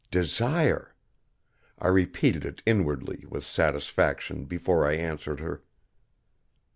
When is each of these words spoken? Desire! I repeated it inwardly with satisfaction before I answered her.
Desire! 0.09 0.95
I 1.77 1.87
repeated 1.87 2.43
it 2.43 2.63
inwardly 2.65 3.23
with 3.29 3.45
satisfaction 3.45 4.45
before 4.45 4.83
I 4.83 4.93
answered 4.95 5.39
her. 5.41 5.61